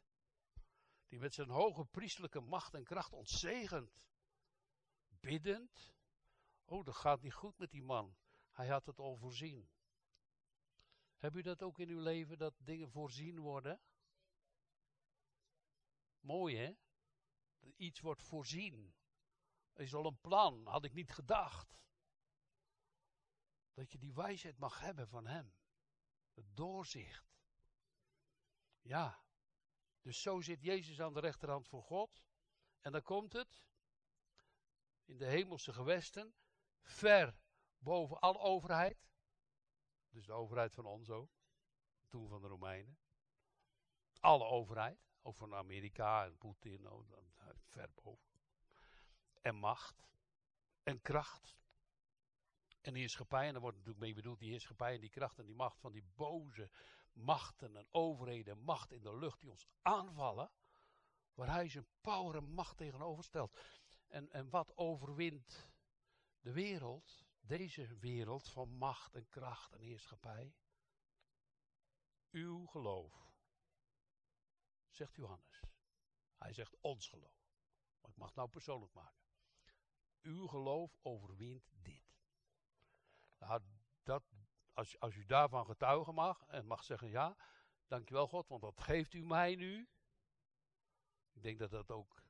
[1.07, 4.07] Die met zijn hoge priestelijke macht en kracht ons zegent.
[5.19, 5.95] Biddend.
[6.65, 8.15] Oh, dat gaat niet goed met die man.
[8.51, 9.69] Hij had het al voorzien.
[11.17, 13.81] Heb u dat ook in uw leven, dat dingen voorzien worden?
[16.19, 16.73] Mooi hè?
[17.75, 18.95] Iets wordt voorzien.
[19.73, 21.79] Er is al een plan, had ik niet gedacht.
[23.73, 25.53] Dat je die wijsheid mag hebben van Hem.
[26.33, 27.37] Het doorzicht.
[28.81, 29.26] Ja.
[30.07, 32.23] Dus zo zit Jezus aan de rechterhand van God.
[32.79, 33.59] En dan komt het.
[35.05, 36.33] In de hemelse gewesten.
[36.81, 37.37] Ver
[37.77, 39.09] boven alle overheid.
[40.09, 41.31] Dus de overheid van ons ook.
[42.07, 42.97] Toen van de Romeinen.
[44.19, 45.07] Alle overheid.
[45.21, 46.89] Ook van Amerika en Poetin.
[46.89, 47.09] Oh,
[47.63, 48.41] ver boven.
[49.41, 50.07] En macht.
[50.83, 51.57] En kracht.
[52.81, 53.45] En heerschappij.
[53.45, 55.91] En daar wordt natuurlijk mee bedoeld die heerschappij en die kracht en die macht van
[55.91, 56.69] die boze
[57.17, 58.63] machten en overheden.
[58.63, 60.51] Macht in de lucht die ons aanvallen.
[61.33, 63.59] Waar hij zijn power en macht tegenover stelt.
[64.07, 65.69] En, en wat overwint
[66.39, 67.27] de wereld?
[67.47, 70.55] deze wereld van macht en kracht en heerschappij.
[72.31, 73.31] Uw geloof,
[74.89, 75.61] zegt Johannes.
[76.37, 77.55] Hij zegt ons geloof.
[78.01, 79.25] Maar ik mag het nou persoonlijk maken.
[80.21, 82.21] Uw geloof overwint dit.
[83.37, 83.61] Nou,
[84.03, 84.23] dat,
[84.77, 87.35] als, als u daarvan getuigen mag en mag zeggen ja,
[87.87, 89.89] dankjewel God, want dat geeft u mij nu.
[91.31, 92.23] Ik denk dat dat ook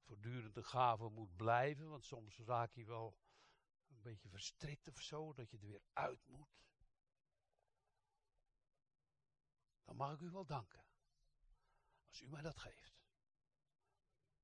[0.00, 3.16] voortdurend een gave moet blijven, want soms raak je wel
[3.86, 6.62] beetje verstrikt of zo, dat je er weer uit moet.
[9.84, 10.84] Dan mag ik u wel danken.
[12.08, 13.02] Als u mij dat geeft.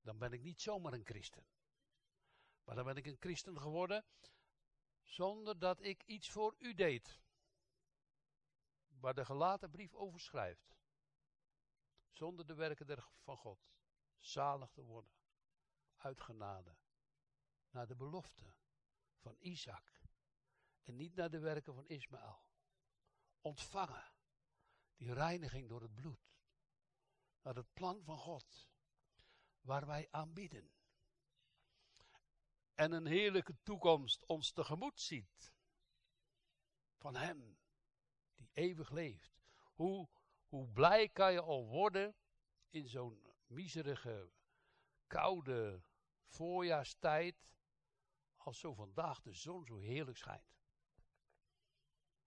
[0.00, 1.46] Dan ben ik niet zomaar een christen.
[2.64, 4.04] Maar dan ben ik een christen geworden
[5.10, 7.20] zonder dat ik iets voor u deed.
[8.88, 10.78] Waar de gelaten brief over schrijft.
[12.10, 13.70] Zonder de werken van God.
[14.18, 15.12] Zalig te worden.
[15.96, 16.76] Uitgenade.
[17.70, 18.54] Naar de belofte
[19.16, 20.00] van Isaac.
[20.82, 22.44] En niet naar de werken van Ismaël.
[23.40, 24.12] Ontvangen.
[24.96, 26.34] Die reiniging door het bloed.
[27.42, 28.68] Naar het plan van God.
[29.60, 30.79] Waar wij aanbieden.
[32.80, 35.52] En een heerlijke toekomst ons tegemoet ziet.
[36.96, 37.58] Van Hem.
[38.36, 39.42] Die eeuwig leeft.
[39.74, 40.08] Hoe,
[40.48, 42.14] hoe blij kan je al worden
[42.70, 44.30] in zo'n miserige,
[45.06, 45.82] koude
[46.26, 47.54] voorjaarstijd
[48.36, 50.60] als zo vandaag de zon zo heerlijk schijnt.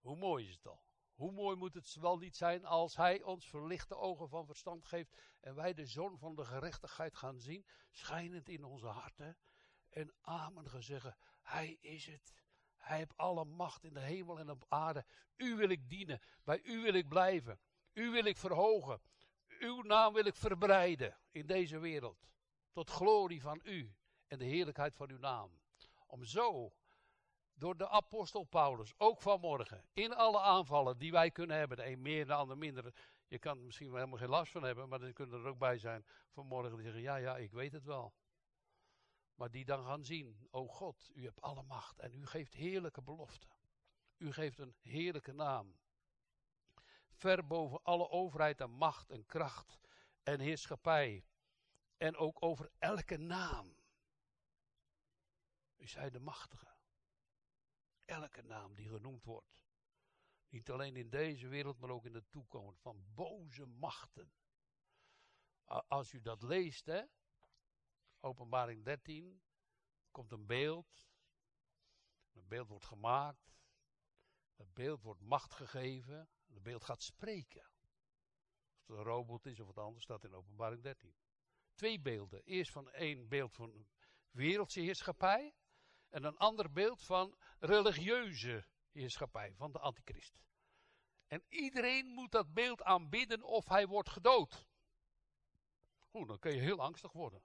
[0.00, 0.84] Hoe mooi is het al?
[1.14, 5.36] Hoe mooi moet het wel niet zijn als Hij ons verlichte ogen van verstand geeft
[5.40, 9.38] en wij de zon van de gerechtigheid gaan zien, schijnend in onze harten.
[9.94, 12.34] En amen zeggen, Hij is het.
[12.76, 15.04] Hij heeft alle macht in de hemel en op aarde.
[15.36, 17.58] U wil ik dienen, bij U wil ik blijven.
[17.92, 19.00] U wil ik verhogen.
[19.58, 22.28] Uw naam wil ik verbreiden in deze wereld.
[22.72, 23.94] Tot glorie van U
[24.26, 25.60] en de heerlijkheid van Uw naam.
[26.06, 26.72] Om zo
[27.54, 32.02] door de apostel Paulus, ook vanmorgen, in alle aanvallen die wij kunnen hebben, de een
[32.02, 32.94] meer, de ander minder.
[33.28, 35.58] Je kan er misschien wel helemaal geen last van hebben, maar er kunnen er ook
[35.58, 38.14] bij zijn vanmorgen die zeggen, ja, ja, ik weet het wel.
[39.34, 43.02] Maar die dan gaan zien, o God, u hebt alle macht en u geeft heerlijke
[43.02, 43.48] beloften.
[44.16, 45.76] U geeft een heerlijke naam.
[47.12, 49.78] Ver boven alle overheid en macht en kracht
[50.22, 51.26] en heerschappij.
[51.96, 53.76] En ook over elke naam
[55.76, 56.76] is hij de machtige.
[58.04, 59.62] Elke naam die genoemd wordt.
[60.48, 62.80] Niet alleen in deze wereld, maar ook in de toekomst.
[62.80, 64.32] Van boze machten.
[65.88, 67.02] Als u dat leest, hè.
[68.24, 69.42] Openbaring 13.
[70.10, 71.08] Komt een beeld.
[72.32, 73.56] Een beeld wordt gemaakt.
[74.56, 76.28] Het beeld wordt macht gegeven.
[76.46, 77.70] Het beeld gaat spreken.
[78.80, 81.14] Of het een robot is of wat anders, staat in openbaring 13.
[81.74, 82.42] Twee beelden.
[82.44, 83.86] Eerst van één beeld van
[84.30, 85.54] wereldse heerschappij.
[86.08, 90.40] En een ander beeld van religieuze heerschappij, van de antichrist.
[91.26, 94.66] En iedereen moet dat beeld aanbidden of hij wordt gedood.
[96.12, 97.42] Oeh, dan kun je heel angstig worden.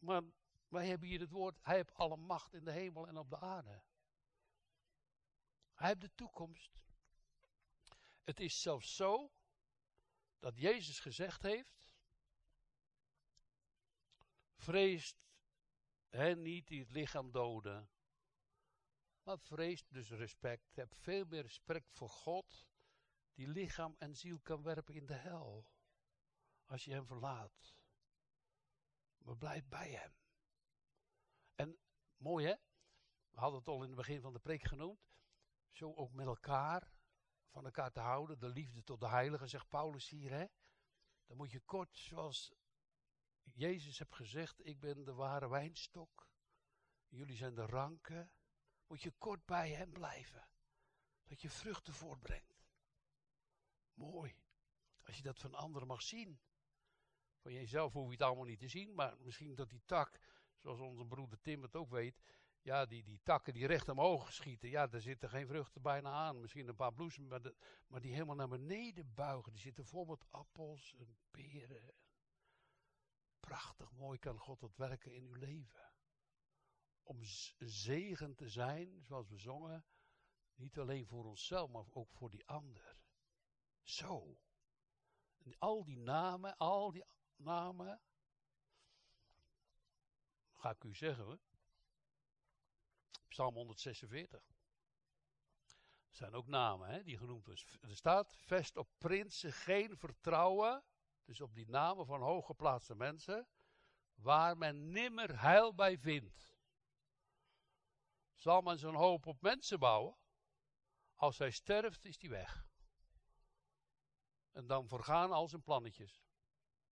[0.00, 0.22] Maar
[0.68, 3.38] wij hebben hier het woord, hij heeft alle macht in de hemel en op de
[3.38, 3.82] aarde.
[5.74, 6.78] Hij heeft de toekomst.
[8.24, 9.32] Het is zelfs zo
[10.38, 11.90] dat Jezus gezegd heeft,
[14.60, 15.16] Vreest
[16.08, 17.90] hen niet die het lichaam doden.
[19.22, 20.76] Maar vreest dus respect.
[20.76, 22.68] Heb veel meer respect voor God,
[23.34, 25.66] die lichaam en ziel kan werpen in de hel.
[26.64, 27.74] Als je hem verlaat.
[29.24, 30.14] Maar blijf bij hem.
[31.54, 31.78] En
[32.16, 32.54] mooi hè?
[33.30, 35.12] We hadden het al in het begin van de preek genoemd.
[35.70, 36.92] Zo ook met elkaar
[37.50, 38.38] van elkaar te houden.
[38.38, 40.30] De liefde tot de heilige, zegt Paulus hier.
[40.30, 40.46] Hè?
[41.26, 42.52] Dan moet je kort, zoals
[43.42, 46.28] Jezus heeft gezegd, ik ben de ware wijnstok.
[47.08, 48.32] Jullie zijn de ranken.
[48.86, 50.48] Moet je kort bij hem blijven.
[51.24, 52.64] Dat je vruchten voortbrengt.
[53.94, 54.34] Mooi.
[55.02, 56.40] Als je dat van anderen mag zien.
[57.40, 60.20] Van jezelf hoef je het allemaal niet te zien, maar misschien dat die tak,
[60.58, 62.22] zoals onze broeder Tim het ook weet,
[62.62, 66.40] ja, die, die takken die recht omhoog schieten, ja, daar zitten geen vruchten bijna aan.
[66.40, 67.52] Misschien een paar bloesems, maar,
[67.86, 69.52] maar die helemaal naar beneden buigen.
[69.52, 71.94] Die zitten vol met appels en peren.
[73.40, 75.92] Prachtig mooi kan God dat werken in uw leven.
[77.02, 77.18] Om
[77.58, 79.84] zegen te zijn, zoals we zongen,
[80.54, 82.96] niet alleen voor onszelf, maar ook voor die ander.
[83.82, 84.40] Zo.
[85.38, 87.04] En al die namen, al die
[87.40, 88.00] namen,
[90.52, 91.40] ga ik u zeggen.
[93.28, 94.40] Psalm 146.
[96.08, 97.64] Er zijn ook namen hè, die genoemd worden.
[97.80, 100.84] Er staat, vest op prinsen geen vertrouwen,
[101.24, 103.48] dus op die namen van hooggeplaatste mensen,
[104.14, 106.54] waar men nimmer heil bij vindt.
[108.34, 110.16] Zal men zijn hoop op mensen bouwen?
[111.14, 112.68] Als hij sterft, is hij weg.
[114.50, 116.22] En dan vergaan al zijn plannetjes.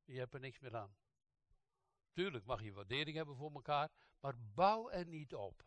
[0.09, 0.97] Je hebt er niks meer aan.
[2.12, 3.90] Tuurlijk mag je waardering hebben voor elkaar,
[4.21, 5.64] maar bouw er niet op.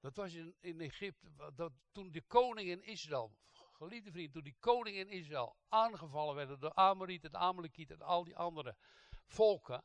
[0.00, 4.56] Dat was in, in Egypte, dat, toen de koning in Israël, geliefde vriend, toen die
[4.58, 8.76] koning in Israël aangevallen werden door Amorieten, de Amalekieten en al die andere
[9.24, 9.84] volken,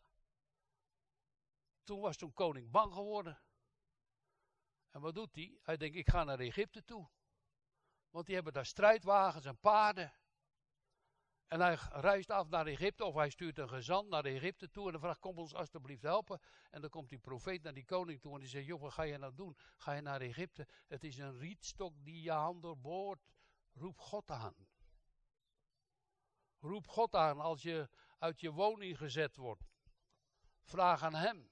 [1.84, 3.42] toen was toen koning bang geworden.
[4.90, 5.60] En wat doet hij?
[5.62, 7.10] Hij denkt, ik ga naar Egypte toe.
[8.10, 10.14] Want die hebben daar strijdwagens en paarden.
[11.48, 14.92] En hij reist af naar Egypte, of hij stuurt een gezant naar Egypte toe en
[14.92, 16.42] dan vraagt, kom ons alstublieft helpen.
[16.70, 19.04] En dan komt die profeet naar die koning toe en die zegt, joh, wat ga
[19.04, 19.58] je nou doen?
[19.78, 20.68] Ga je naar Egypte?
[20.88, 23.28] Het is een rietstok die je hand doorboort.
[23.74, 24.56] Roep God aan.
[26.60, 29.64] Roep God aan als je uit je woning gezet wordt.
[30.64, 31.50] Vraag aan hem.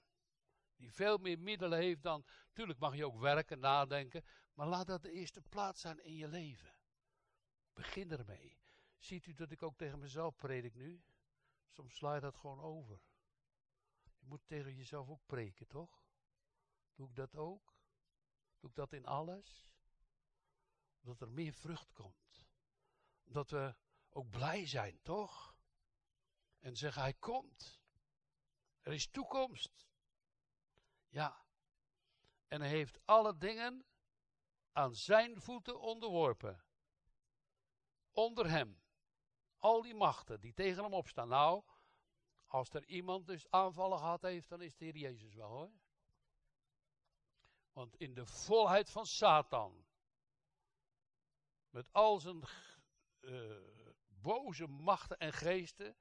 [0.75, 2.25] Die veel meer middelen heeft dan.
[2.53, 4.23] Tuurlijk mag je ook werken, nadenken.
[4.53, 6.73] Maar laat dat de eerste plaats zijn in je leven.
[7.73, 8.64] Begin ermee.
[9.05, 11.03] Ziet u dat ik ook tegen mezelf predik nu?
[11.67, 13.01] Soms sla je dat gewoon over.
[14.17, 16.05] Je moet tegen jezelf ook preken, toch?
[16.93, 17.75] Doe ik dat ook?
[18.59, 19.67] Doe ik dat in alles?
[20.99, 22.47] Dat er meer vrucht komt.
[23.23, 23.75] Dat we
[24.09, 25.55] ook blij zijn, toch?
[26.59, 27.81] En zeggen, hij komt.
[28.81, 29.87] Er is toekomst.
[31.07, 31.45] Ja.
[32.47, 33.85] En hij heeft alle dingen
[34.71, 36.63] aan zijn voeten onderworpen.
[38.11, 38.83] Onder hem
[39.65, 41.27] al die machten die tegen hem opstaan.
[41.27, 41.63] Nou,
[42.47, 45.71] als er iemand dus aanvallen gehad heeft, dan is het Heer Jezus wel hoor.
[47.73, 49.85] Want in de volheid van Satan,
[51.69, 52.43] met al zijn
[53.21, 53.57] uh,
[54.07, 55.97] boze machten en geesten,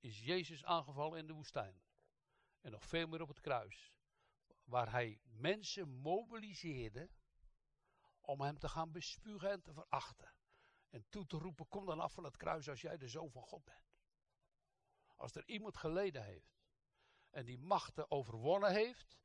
[0.00, 1.82] is Jezus aangevallen in de woestijn.
[2.60, 3.92] En nog veel meer op het kruis.
[4.64, 7.10] Waar hij mensen mobiliseerde
[8.20, 10.35] om hem te gaan bespugen en te verachten.
[10.96, 13.42] En toe te roepen, kom dan af van het kruis als jij de zoon van
[13.42, 13.94] God bent.
[15.14, 16.58] Als er iemand geleden heeft
[17.30, 19.18] en die machten overwonnen heeft,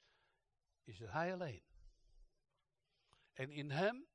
[0.83, 1.63] is het hij alleen.
[3.33, 4.07] En in hem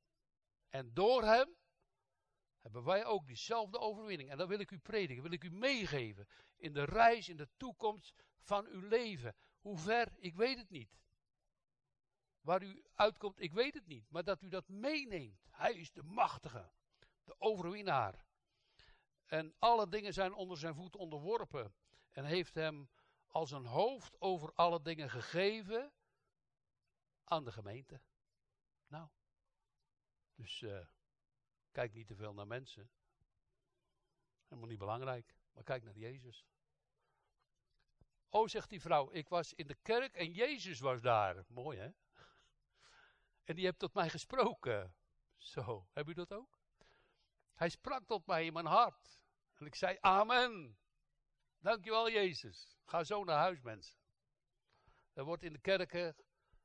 [0.69, 1.57] en door hem
[2.59, 4.31] hebben wij ook diezelfde overwinning.
[4.31, 7.49] En dat wil ik u prediken, wil ik u meegeven in de reis, in de
[7.57, 9.37] toekomst van uw leven.
[9.59, 10.99] Hoe ver, ik weet het niet.
[12.41, 14.11] Waar u uitkomt, ik weet het niet.
[14.11, 15.47] Maar dat u dat meeneemt.
[15.51, 16.73] Hij is de machtige
[17.27, 18.25] de overwinnaar.
[19.25, 21.75] En alle dingen zijn onder zijn voet onderworpen.
[22.11, 22.91] En heeft hem
[23.27, 25.93] als een hoofd over alle dingen gegeven
[27.25, 28.01] aan de gemeente.
[28.87, 29.09] Nou,
[30.35, 30.87] dus uh,
[31.71, 32.91] kijk niet te veel naar mensen.
[34.43, 36.47] Helemaal niet belangrijk, maar kijk naar Jezus.
[38.29, 41.45] Oh, zegt die vrouw, ik was in de kerk en Jezus was daar.
[41.49, 41.91] Mooi hè?
[43.45, 44.95] En die heeft tot mij gesproken.
[45.37, 46.56] Zo, heb u dat ook?
[47.57, 49.21] Hij sprak tot mij in mijn hart.
[49.55, 50.79] En ik zei, amen.
[51.59, 52.77] Dankjewel Jezus.
[52.85, 53.99] Ga zo naar huis mensen.
[55.13, 56.17] Er wordt in de kerken,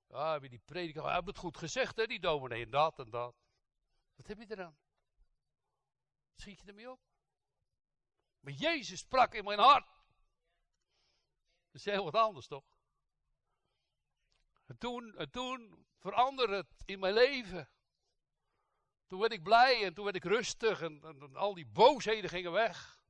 [0.08, 3.10] ah, je die prediker, hij heeft het goed gezegd hè, die dominee, en dat en
[3.10, 3.36] dat.
[4.16, 4.78] Wat heb je eraan?
[6.34, 7.00] Schiet je ermee op?
[8.40, 9.88] Maar Jezus sprak in mijn hart.
[11.66, 12.66] Dat is heel wat anders, toch?
[14.66, 17.70] En toen, en toen veranderde het in mijn leven.
[19.12, 23.04] Toen werd ik blij en toen werd ik rustig en, al die boosheden gingen weg.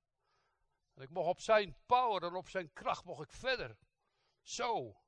[0.93, 3.77] En ik mocht op zijn power en op zijn kracht mocht ik verder.
[4.41, 5.01] Zo.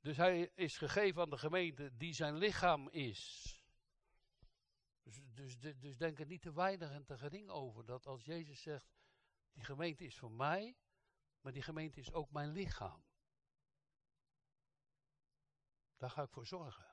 [0.00, 3.54] Dus hij is gegeven aan de gemeente die zijn lichaam is.
[5.02, 5.20] Dus,
[5.58, 7.84] dus, dus denk er niet te weinig en te gering over.
[7.84, 8.92] Dat als Jezus zegt,
[9.52, 10.76] die gemeente is voor mij,
[11.40, 13.04] maar die gemeente is ook mijn lichaam.
[15.96, 16.89] Daar ga ik voor zorgen.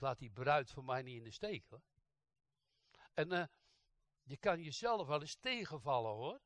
[0.00, 1.82] Ik laat die bruid voor mij niet in de steek hoor.
[3.14, 3.46] En uh,
[4.22, 6.40] je kan jezelf wel eens tegenvallen hoor.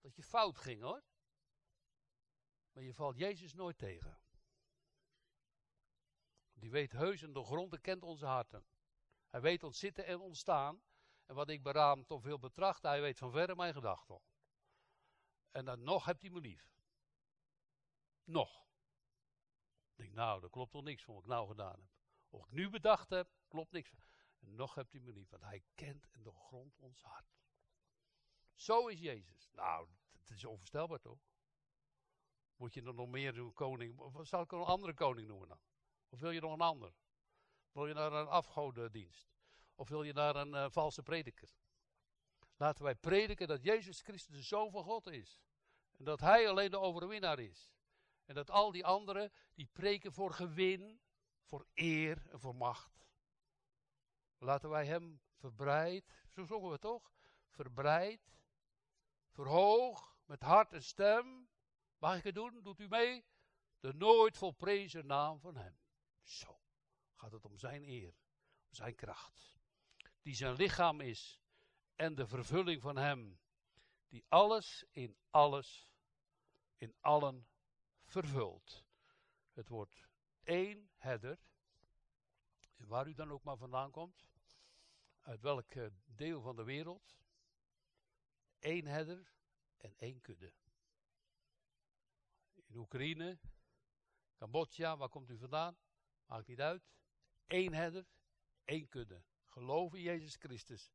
[0.00, 1.02] Dat je fout ging hoor.
[2.72, 4.20] Maar je valt Jezus nooit tegen.
[6.52, 8.66] Die weet heus en de grond en kent onze harten.
[9.28, 10.82] Hij weet ons zitten en ontstaan.
[11.26, 14.20] En wat ik beraamd of wil betrachten, hij weet van verre mijn gedachten.
[15.50, 16.74] En dan nog hebt hij me lief.
[18.24, 18.66] Nog.
[19.90, 22.01] Ik denk, nou, dat klopt toch niks van wat ik nou gedaan heb.
[22.32, 23.92] Of ik nu bedacht heb, klopt niks.
[24.38, 27.40] En nog hebt hij me lief, want hij kent en doorgrondt ons hart.
[28.54, 29.50] Zo is Jezus.
[29.52, 31.20] Nou, dat is onvoorstelbaar toch?
[32.56, 34.00] Moet je er nog meer doen, koning?
[34.22, 35.60] Zal ik een andere koning noemen dan?
[36.08, 36.92] Of wil je nog een ander?
[37.72, 39.32] Wil je naar een afgodendienst?
[39.74, 41.54] Of wil je naar een uh, valse prediker?
[42.56, 45.42] Laten wij prediken dat Jezus Christus de Zoon van God is.
[45.92, 47.72] En dat Hij alleen de overwinnaar is.
[48.24, 51.00] En dat al die anderen, die preken voor gewin,
[51.42, 53.06] voor eer en voor macht.
[54.38, 57.12] Laten wij Hem verbreid, zo zongen we toch?
[57.48, 58.36] Verbreid,
[59.30, 61.48] verhoog, met hart en stem.
[61.98, 62.62] Mag ik het doen?
[62.62, 63.24] Doet u mee?
[63.80, 65.78] De nooit volprezen naam van Hem.
[66.22, 66.60] Zo
[67.14, 68.14] gaat het om zijn eer,
[68.68, 69.60] om zijn kracht.
[70.22, 71.40] Die zijn lichaam is
[71.94, 73.40] en de vervulling van hem,
[74.08, 75.92] die alles in alles,
[76.76, 77.46] in allen
[78.02, 78.84] vervult.
[79.52, 80.08] Het wordt
[80.42, 81.38] één herder,
[82.76, 84.30] waar u dan ook maar vandaan komt,
[85.20, 87.16] uit welk eh, deel van de wereld,
[88.58, 89.32] één herder
[89.76, 90.52] en één kudde.
[92.52, 93.38] In Oekraïne,
[94.36, 95.76] Cambodja, waar komt u vandaan?
[96.26, 96.90] Maakt niet uit.
[97.46, 98.06] Eén herder,
[98.64, 99.22] één kudde.
[99.44, 100.92] Geloof in Jezus Christus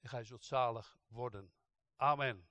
[0.00, 1.52] en gij zult zalig worden.
[1.96, 2.48] Amen.